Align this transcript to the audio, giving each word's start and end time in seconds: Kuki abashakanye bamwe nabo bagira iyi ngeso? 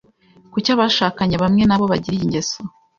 Kuki 0.51 0.69
abashakanye 0.75 1.35
bamwe 1.43 1.63
nabo 1.65 1.85
bagira 1.91 2.15
iyi 2.17 2.29
ngeso? 2.29 2.57